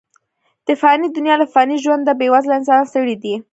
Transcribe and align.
د 0.67 0.69
فاني 0.81 1.07
دنیا 1.15 1.35
له 1.41 1.47
فاني 1.53 1.77
ژونده، 1.83 2.11
بې 2.19 2.27
وزله 2.33 2.57
انسانان 2.59 2.85
ستړي 2.91 3.15
دي. 3.23 3.35